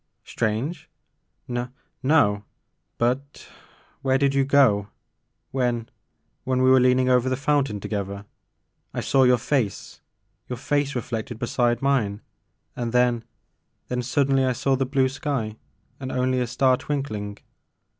[0.23, 0.89] "Strange?
[1.47, 1.71] N—
[2.15, 2.43] no—
[2.99, 3.47] ^but—
[4.01, 4.87] where did you go
[5.51, 5.89] when—
[6.47, 8.25] ^when we were leaning over the fountain together?
[8.95, 10.01] I saw your face,—
[10.49, 12.21] ^your face reflected beside mine
[12.75, 13.25] and then—
[13.89, 15.57] then suddenly I saw the blue sky
[15.99, 17.37] and only a star twinkling."